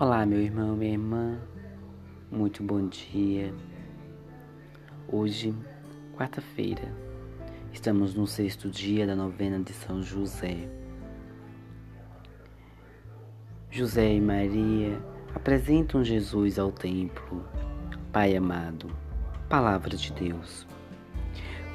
Olá, 0.00 0.24
meu 0.24 0.40
irmão, 0.40 0.76
minha 0.76 0.92
irmã, 0.92 1.40
muito 2.30 2.62
bom 2.62 2.86
dia. 2.86 3.52
Hoje, 5.08 5.52
quarta-feira, 6.16 6.94
estamos 7.72 8.14
no 8.14 8.24
sexto 8.24 8.70
dia 8.70 9.04
da 9.08 9.16
novena 9.16 9.58
de 9.58 9.72
São 9.72 10.00
José. 10.00 10.68
José 13.68 14.14
e 14.14 14.20
Maria 14.20 15.02
apresentam 15.34 16.04
Jesus 16.04 16.60
ao 16.60 16.70
templo. 16.70 17.44
Pai 18.12 18.36
amado, 18.36 18.96
Palavra 19.48 19.96
de 19.96 20.12
Deus. 20.12 20.64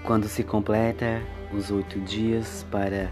Quando 0.06 0.30
se 0.30 0.46
completa 0.46 1.22
os 1.54 1.70
oito 1.70 2.00
dias 2.00 2.66
para 2.72 3.12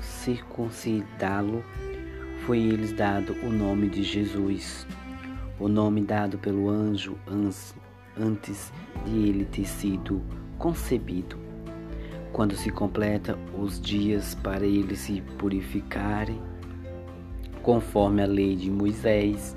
circuncidá-lo, 0.00 1.62
foi-lhes 2.46 2.92
dado 2.92 3.34
o 3.42 3.50
nome 3.50 3.88
de 3.88 4.04
Jesus, 4.04 4.86
o 5.58 5.66
nome 5.66 6.00
dado 6.00 6.38
pelo 6.38 6.70
anjo 6.70 7.18
antes 8.16 8.72
de 9.04 9.28
ele 9.28 9.44
ter 9.46 9.66
sido 9.66 10.22
concebido. 10.56 11.36
Quando 12.32 12.54
se 12.54 12.70
completa 12.70 13.36
os 13.58 13.80
dias 13.80 14.36
para 14.36 14.64
eles 14.64 15.00
se 15.00 15.20
purificarem, 15.38 16.40
conforme 17.64 18.22
a 18.22 18.26
lei 18.26 18.54
de 18.54 18.70
Moisés, 18.70 19.56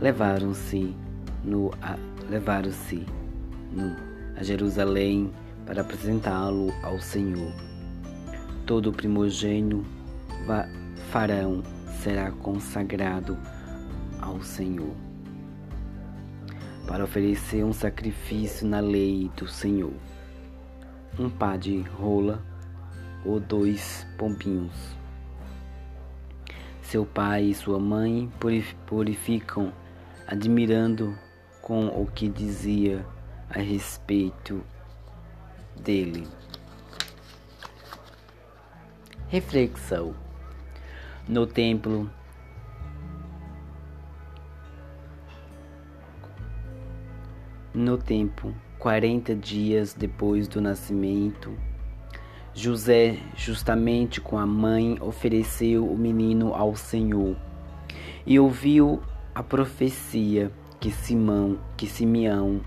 levaram-se 0.00 0.94
no 1.42 1.72
levaram-se 2.30 3.04
a 4.36 4.42
Jerusalém 4.44 5.32
para 5.66 5.80
apresentá-lo 5.80 6.72
ao 6.84 7.00
Senhor. 7.00 7.52
Todo 8.64 8.92
primogênito 8.92 9.84
farão 11.10 11.60
será 12.02 12.30
consagrado 12.30 13.38
ao 14.20 14.42
Senhor, 14.42 14.94
para 16.86 17.04
oferecer 17.04 17.64
um 17.64 17.72
sacrifício 17.72 18.66
na 18.66 18.80
lei 18.80 19.30
do 19.36 19.48
Senhor, 19.48 19.94
um 21.18 21.30
par 21.30 21.58
de 21.58 21.80
rola 21.80 22.42
ou 23.24 23.40
dois 23.40 24.06
pombinhos. 24.18 24.96
Seu 26.82 27.06
pai 27.06 27.44
e 27.44 27.54
sua 27.54 27.78
mãe 27.78 28.30
purificam, 28.86 29.72
admirando 30.26 31.18
com 31.62 31.86
o 31.86 32.06
que 32.06 32.28
dizia 32.28 33.04
a 33.48 33.58
respeito 33.58 34.62
dele. 35.82 36.28
Reflexão 39.28 40.14
no 41.28 41.46
templo. 41.46 42.10
No 47.72 47.98
tempo, 47.98 48.54
quarenta 48.78 49.34
dias 49.34 49.94
depois 49.94 50.46
do 50.46 50.60
nascimento, 50.60 51.52
José, 52.54 53.18
justamente 53.34 54.20
com 54.20 54.38
a 54.38 54.46
mãe, 54.46 54.96
ofereceu 55.00 55.90
o 55.90 55.98
menino 55.98 56.54
ao 56.54 56.76
Senhor 56.76 57.36
e 58.24 58.38
ouviu 58.38 59.02
a 59.34 59.42
profecia 59.42 60.52
que 60.78 60.90
Simão, 60.90 61.58
que 61.76 61.86
Simeão 61.86 62.60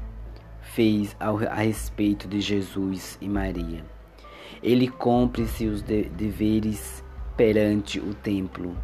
fez 0.60 1.16
ao, 1.20 1.38
a 1.38 1.56
respeito 1.56 2.28
de 2.28 2.42
Jesus 2.42 3.18
e 3.22 3.30
Maria. 3.30 3.86
Ele 4.62 4.90
cumpre 4.90 5.48
seus 5.48 5.82
deveres 5.82 7.02
perante 7.38 8.00
o 8.00 8.16
templo, 8.16 8.76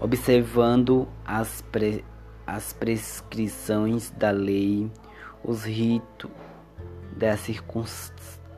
observando 0.00 1.08
as, 1.24 1.62
pre, 1.62 2.04
as 2.44 2.72
prescrições 2.72 4.10
da 4.10 4.32
lei, 4.32 4.90
os 5.44 5.64
ritos 5.64 6.30
da, 7.16 7.36
circun, 7.36 7.84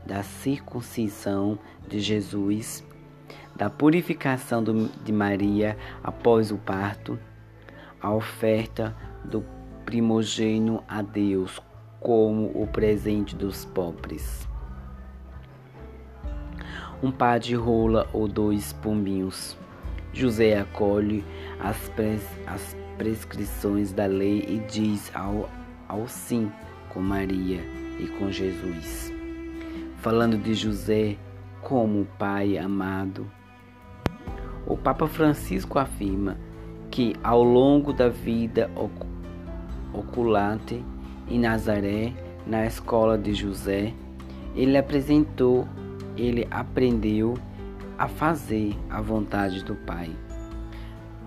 da 0.06 0.22
circuncisão 0.22 1.58
de 1.86 2.00
Jesus, 2.00 2.82
da 3.54 3.68
purificação 3.68 4.64
do, 4.64 4.88
de 5.04 5.12
Maria 5.12 5.76
após 6.02 6.50
o 6.50 6.56
parto, 6.56 7.18
a 8.00 8.12
oferta 8.12 8.96
do 9.22 9.44
primogênio 9.84 10.82
a 10.88 11.02
Deus 11.02 11.60
como 12.00 12.50
o 12.54 12.66
presente 12.66 13.36
dos 13.36 13.66
pobres 13.66 14.48
um 17.06 17.12
par 17.12 17.38
de 17.38 17.54
rola 17.54 18.08
ou 18.12 18.26
dois 18.26 18.72
pombinhos. 18.72 19.56
José 20.12 20.58
acolhe 20.58 21.24
as, 21.60 21.76
pres, 21.90 22.22
as 22.48 22.76
prescrições 22.98 23.92
da 23.92 24.06
lei 24.06 24.44
e 24.48 24.58
diz 24.68 25.12
ao, 25.14 25.48
ao 25.88 26.08
sim 26.08 26.50
com 26.88 27.00
Maria 27.00 27.60
e 28.00 28.08
com 28.18 28.32
Jesus. 28.32 29.12
Falando 29.98 30.36
de 30.36 30.52
José 30.52 31.16
como 31.62 32.08
pai 32.18 32.58
amado, 32.58 33.30
o 34.66 34.76
Papa 34.76 35.06
Francisco 35.06 35.78
afirma 35.78 36.36
que 36.90 37.14
ao 37.22 37.44
longo 37.44 37.92
da 37.92 38.08
vida 38.08 38.68
oculante 39.92 40.84
em 41.28 41.38
Nazaré, 41.38 42.12
na 42.44 42.66
escola 42.66 43.16
de 43.16 43.32
José, 43.32 43.94
ele 44.56 44.76
apresentou 44.76 45.68
ele 46.16 46.46
aprendeu 46.50 47.34
a 47.98 48.08
fazer 48.08 48.76
a 48.90 49.00
vontade 49.00 49.64
do 49.64 49.74
Pai. 49.74 50.10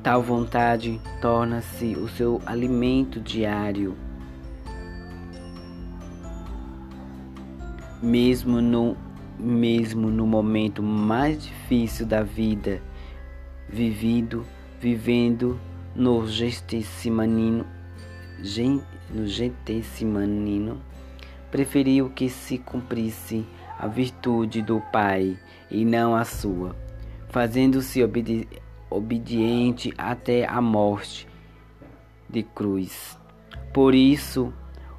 Tal 0.04 0.22
vontade 0.22 1.00
torna-se 1.22 1.96
o 1.96 2.08
seu 2.08 2.42
alimento 2.46 3.20
diário. 3.20 3.96
Mesmo 8.02 8.62
no, 8.62 8.96
mesmo 9.38 10.10
no 10.10 10.26
momento 10.26 10.82
mais 10.82 11.44
difícil 11.44 12.06
da 12.06 12.24
vida, 12.24 12.82
vivido, 13.68 14.46
vivendo 14.80 15.60
no 15.94 16.26
Getsemanino, 16.26 17.66
no 19.14 19.28
Getsemanino, 19.28 20.78
preferiu 21.52 22.10
que 22.10 22.30
se 22.30 22.58
cumprisse 22.58 23.46
a 23.80 23.88
virtude 23.88 24.62
do 24.62 24.82
Pai 24.92 25.40
e 25.72 25.86
não 25.86 26.14
a 26.14 26.26
sua, 26.26 26.76
fazendo-se 27.30 28.04
obedi 28.04 28.46
obediente 28.90 29.94
até 29.98 30.46
a 30.46 30.60
morte 30.60 31.28
de 32.28 32.44
cruz. 32.44 33.18
Por 33.72 33.96
isso, 33.96 34.52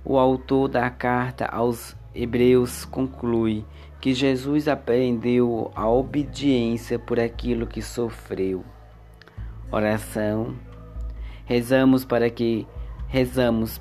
o 0.05 0.17
autor 0.17 0.69
da 0.69 0.89
carta 0.89 1.45
aos 1.45 1.97
Hebreus 2.15 2.85
conclui 2.85 3.67
que 4.01 4.15
Jesus 4.15 4.67
aprendeu 4.67 5.71
a 5.75 5.89
obediência 5.89 6.99
por 6.99 7.21
aquilo 7.21 7.67
que 7.67 7.83
sofreu. 7.83 8.65
Oração. 9.71 10.57
Rezamos 11.45 12.05
para 12.05 12.31
que 12.31 12.67
rezamos 13.09 13.81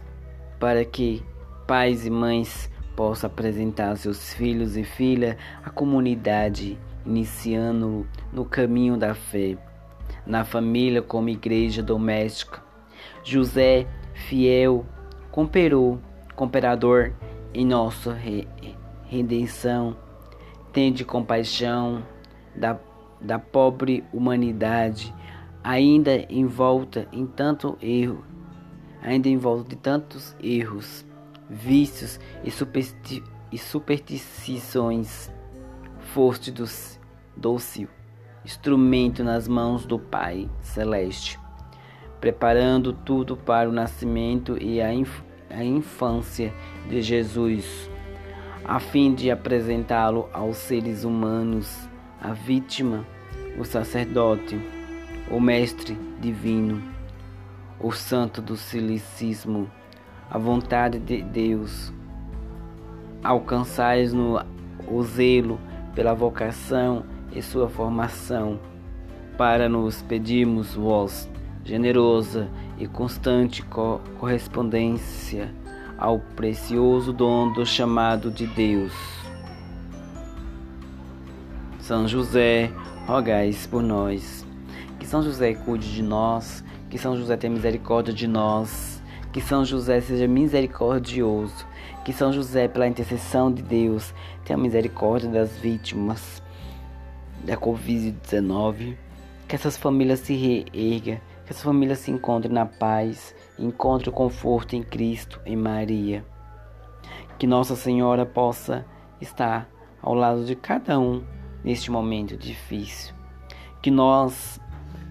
para 0.60 0.84
que 0.84 1.24
pais 1.68 2.06
e 2.06 2.10
mães 2.10 2.70
possa 3.00 3.28
apresentar 3.28 3.96
seus 3.96 4.34
filhos 4.34 4.76
e 4.76 4.84
filhas 4.84 5.38
à 5.64 5.70
comunidade, 5.70 6.78
iniciando 7.06 8.06
no 8.34 8.44
caminho 8.44 8.98
da 8.98 9.16
fé, 9.16 9.58
na 10.26 10.44
família 10.44 11.02
como 11.02 11.30
igreja 11.30 11.82
doméstica. 11.82 12.62
José, 13.24 13.88
fiel, 14.14 14.86
cooperou, 15.32 15.98
cooperador 16.36 17.14
em 17.54 17.66
nossa 17.66 18.18
redenção, 19.06 19.96
tende 20.74 21.06
compaixão 21.06 22.04
da, 22.54 22.78
da 23.22 23.40
pobre 23.40 24.04
humanidade, 24.12 25.16
ainda 25.64 26.26
envolta 26.30 27.08
em 27.14 27.26
tanto 27.26 27.78
erro, 27.82 28.26
ainda 29.02 29.30
envolta 29.30 29.70
de 29.70 29.78
tantos 29.78 30.36
erros 30.44 31.08
vícios 31.50 32.20
e, 32.44 32.52
supersti 32.52 33.24
e 33.52 33.58
superstições. 33.58 35.32
Foste 36.14 36.54
dócil, 37.36 37.88
instrumento 38.46 39.24
nas 39.24 39.48
mãos 39.48 39.86
do 39.86 39.98
Pai 39.98 40.50
Celeste, 40.62 41.40
preparando 42.20 42.94
tudo 42.94 43.36
para 43.36 43.70
o 43.70 43.74
nascimento 43.74 44.58
e 44.62 44.82
a, 44.82 44.94
inf 44.94 45.22
a 45.50 45.64
infância 45.64 46.54
de 46.88 47.02
Jesus, 47.02 47.90
a 48.64 48.80
fim 48.80 49.14
de 49.14 49.32
apresentá-lo 49.32 50.30
aos 50.32 50.58
seres 50.58 51.04
humanos, 51.04 51.90
a 52.22 52.34
vítima, 52.34 53.06
o 53.58 53.66
sacerdote, 53.66 54.60
o 55.32 55.40
mestre 55.40 55.98
divino, 56.20 56.82
o 57.80 57.92
santo 57.92 58.42
do 58.42 58.56
silicismo 58.56 59.70
a 60.30 60.38
vontade 60.38 61.00
de 61.00 61.22
Deus. 61.22 61.92
Alcançais 63.24 64.14
no 64.14 64.40
o 64.88 65.04
zelo 65.04 65.60
pela 65.94 66.14
vocação 66.14 67.04
e 67.34 67.42
sua 67.42 67.70
formação, 67.70 68.60
para 69.38 69.68
nos 69.68 70.02
pedirmos 70.02 70.74
vós, 70.74 71.30
generosa 71.64 72.50
e 72.78 72.88
constante 72.88 73.62
co 73.64 74.00
correspondência 74.20 75.54
ao 75.98 76.20
precioso 76.20 77.12
dom 77.12 77.52
do 77.52 77.66
chamado 77.66 78.32
de 78.32 78.48
Deus. 78.48 78.94
São 81.80 82.08
José, 82.08 82.72
rogais 83.06 83.66
por 83.68 83.82
nós. 83.82 84.46
Que 85.00 85.08
São 85.08 85.24
José 85.24 85.54
cuide 85.56 85.92
de 85.92 86.04
nós, 86.04 86.64
que 86.90 86.98
São 86.98 87.18
José 87.18 87.36
tenha 87.36 87.54
misericórdia 87.54 88.14
de 88.14 88.28
nós, 88.28 88.99
que 89.32 89.42
São 89.42 89.64
José 89.64 90.02
seja 90.02 90.28
misericordioso, 90.28 91.66
que 92.04 92.12
São 92.12 92.34
José, 92.34 92.68
pela 92.68 92.88
intercessão 92.88 93.52
de 93.52 93.62
Deus, 93.62 94.14
tenha 94.44 94.58
misericórdia 94.58 95.30
das 95.30 95.58
vítimas 95.58 96.42
da 97.44 97.56
Covid-19, 97.56 98.98
que 99.48 99.56
essas 99.56 99.78
famílias 99.78 100.20
se 100.20 100.34
reergam, 100.34 101.20
que 101.46 101.52
essas 101.52 101.64
famílias 101.64 102.00
se 102.00 102.12
encontrem 102.12 102.54
na 102.54 102.66
paz, 102.66 103.36
encontrem 103.58 104.10
o 104.10 104.16
conforto 104.16 104.76
em 104.76 104.84
Cristo, 104.84 105.40
em 105.46 105.56
Maria. 105.56 106.26
Que 107.38 107.48
Nossa 107.48 107.76
Senhora 107.76 108.26
possa 108.26 108.86
estar 109.22 109.70
ao 110.02 110.14
lado 110.14 110.46
de 110.46 110.56
cada 110.56 111.00
um 111.00 111.24
neste 111.64 111.92
momento 111.92 112.36
difícil. 112.36 113.14
Que 113.82 113.92
nós, 113.92 114.60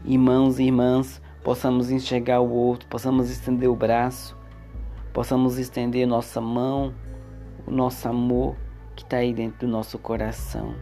irmãos 0.04 0.58
e 0.58 0.64
irmãs, 0.64 1.22
possamos 1.42 1.90
enxergar 1.90 2.40
o 2.40 2.50
outro, 2.50 2.88
possamos 2.88 3.30
estender 3.30 3.68
o 3.68 3.76
braço, 3.76 4.36
possamos 5.12 5.58
estender 5.58 6.06
nossa 6.06 6.40
mão, 6.40 6.94
o 7.66 7.70
nosso 7.70 8.08
amor 8.08 8.56
que 8.94 9.02
está 9.02 9.18
aí 9.18 9.32
dentro 9.32 9.66
do 9.66 9.68
nosso 9.68 9.98
coração. 9.98 10.74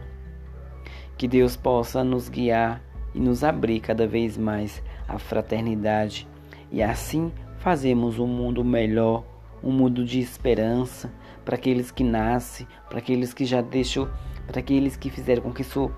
Que 1.17 1.27
Deus 1.27 1.55
possa 1.55 2.03
nos 2.03 2.29
guiar 2.29 2.81
e 3.13 3.19
nos 3.19 3.43
abrir 3.43 3.79
cada 3.79 4.07
vez 4.07 4.37
mais 4.37 4.81
à 5.07 5.17
fraternidade 5.17 6.27
e 6.71 6.83
assim 6.83 7.31
fazemos 7.59 8.19
um 8.19 8.27
mundo 8.27 8.63
melhor, 8.63 9.23
um 9.63 9.71
mundo 9.71 10.03
de 10.03 10.19
esperança 10.19 11.11
para 11.43 11.55
aqueles 11.55 11.91
que 11.91 12.03
nascem, 12.03 12.67
para 12.89 12.99
aqueles 12.99 13.33
que 13.33 13.45
já 13.45 13.61
deixou, 13.61 14.09
para 14.45 14.59
aqueles 14.59 14.97
que 14.97 15.09
fizeram 15.09 15.41
com 15.41 15.53
que 15.53 15.61
isso, 15.61 15.91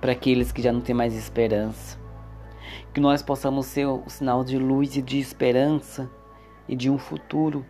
para 0.00 0.12
aqueles 0.12 0.50
que 0.52 0.62
já 0.62 0.72
não 0.72 0.80
têm 0.80 0.94
mais 0.94 1.14
esperança. 1.14 1.98
Que 2.92 3.00
nós 3.00 3.22
possamos 3.22 3.66
ser 3.66 3.86
o 3.86 4.08
sinal 4.08 4.44
de 4.44 4.58
luz 4.58 4.96
e 4.96 5.02
de 5.02 5.18
esperança 5.18 6.10
e 6.68 6.76
de 6.76 6.90
um 6.90 6.98
futuro 6.98 7.64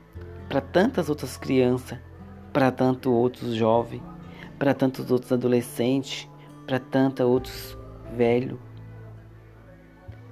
para 0.48 0.60
tantas 0.60 1.08
outras 1.08 1.36
crianças, 1.36 1.98
para 2.52 2.72
tantos 2.72 3.12
outros 3.12 3.54
jovens, 3.54 4.02
para 4.58 4.74
tantos 4.74 5.10
outros 5.10 5.30
adolescentes, 5.32 6.28
para 6.66 6.78
tantos 6.78 7.24
outros 7.24 7.78
velhos. 8.16 8.58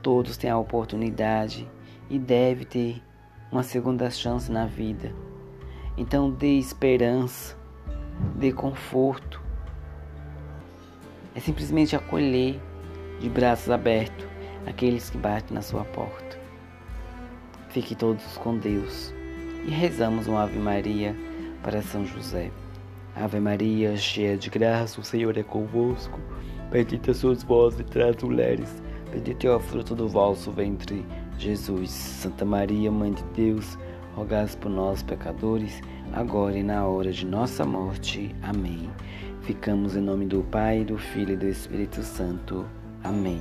Todos 0.03 0.37
têm 0.37 0.51
a 0.51 0.59
oportunidade 0.59 1.69
e 2.09 2.19
deve 2.19 2.65
ter 2.65 3.03
uma 3.51 3.63
segunda 3.63 4.11
chance 4.11 4.51
na 4.51 4.67
vida. 4.67 5.15
Então 5.97 6.31
dê 6.31 6.59
esperança, 6.59 7.57
dê 8.35 8.53
conforto. 8.53 9.43
É 11.35 11.41
simplesmente 11.41 11.95
acolher 11.95 12.61
de 13.21 13.29
braços 13.29 13.71
abertos 13.71 14.27
aqueles 14.67 15.11
que 15.11 15.19
batem 15.19 15.55
na 15.55 15.63
sua 15.63 15.85
porta. 15.85 16.39
Fique 17.69 17.95
todos 17.95 18.37
com 18.39 18.57
Deus 18.59 19.15
e 19.67 19.71
rezamos 19.71 20.27
uma 20.27 20.43
Ave 20.43 20.59
Maria 20.59 21.15
para 21.63 21.83
São 21.83 22.05
José. 22.05 22.51
Ave 23.15 23.41
Maria, 23.41 23.97
cheia 23.97 24.37
de 24.37 24.51
graça, 24.51 25.01
o 25.01 25.05
Senhor 25.05 25.37
é 25.37 25.43
convosco. 25.43 26.21
Bendita 26.71 27.15
sois 27.15 27.43
vós 27.43 27.79
entre 27.81 28.03
as 28.03 28.23
mulheres, 28.23 28.83
bendito 29.11 29.47
é 29.47 29.55
o 29.55 29.61
fruto 29.61 29.95
do 29.95 30.09
vosso 30.09 30.51
ventre, 30.51 31.05
Jesus. 31.39 31.91
Santa 31.91 32.45
Maria, 32.45 32.91
Mãe 32.91 33.13
de 33.13 33.23
Deus, 33.35 33.79
rogai 34.15 34.47
por 34.61 34.69
nós, 34.69 35.03
pecadores, 35.03 35.81
agora 36.13 36.59
e 36.59 36.63
na 36.63 36.87
hora 36.87 37.13
de 37.13 37.25
nossa 37.25 37.65
morte. 37.65 38.35
Amém. 38.43 38.91
Ficamos 39.43 39.97
em 39.97 40.01
nome 40.01 40.27
do 40.27 40.43
Pai, 40.43 40.85
do 40.85 40.99
Filho 40.99 41.35
e 41.35 41.37
do 41.37 41.47
Espírito 41.47 42.03
Santo. 42.03 42.67
Amém. 43.05 43.41